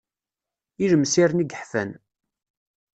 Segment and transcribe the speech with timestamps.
[0.83, 1.91] Ilemsiren i yeḥfan.